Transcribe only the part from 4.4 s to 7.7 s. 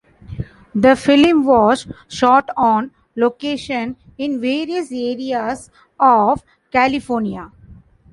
various areas of California.